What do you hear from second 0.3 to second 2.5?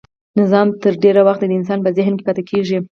نظم تر ډېر وخت د انسان په ذهن کې پاتې